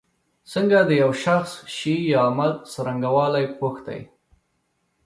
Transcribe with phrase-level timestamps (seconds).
[0.51, 3.99] څنګه د یو شخص شي یا عمل څرنګوالی پوښتی.